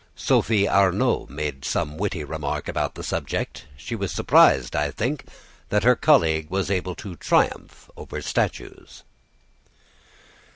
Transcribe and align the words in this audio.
Sophie 0.15 0.67
Arnould 0.67 1.29
made 1.29 1.63
some 1.63 1.95
witty 1.95 2.23
remark 2.23 2.67
on 2.75 2.89
the 2.95 3.03
subject. 3.03 3.67
She 3.77 3.93
was 3.95 4.11
surprised, 4.11 4.75
I 4.75 4.89
think, 4.89 5.25
that 5.69 5.83
her 5.83 5.95
colleague 5.95 6.49
was 6.49 6.71
able 6.71 6.95
to 6.95 7.15
triumph 7.15 7.87
over 7.95 8.19
statues. 8.19 9.03